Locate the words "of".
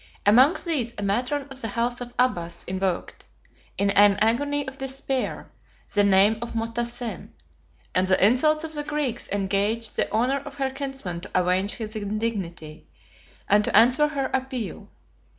1.51-1.61, 2.01-2.11, 4.67-4.79, 6.41-6.55, 8.63-8.73, 10.39-10.55